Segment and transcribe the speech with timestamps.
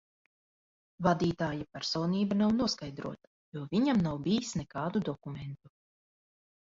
[1.07, 5.71] Vadītāja personība nav noskaidrota, jo viņam nav bijis nekādu dokumentu.